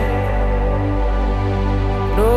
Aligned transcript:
No, 2.17 2.33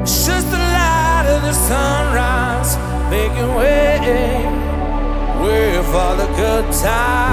it's 0.00 0.26
just 0.26 0.46
the 0.54 0.62
light 0.76 1.26
of 1.34 1.40
the 1.48 1.54
sunrise 1.68 2.72
making 3.14 3.50
way, 3.58 3.88
way 5.42 5.70
for 5.92 6.10
the 6.20 6.28
good 6.40 6.66
times. 6.72 7.29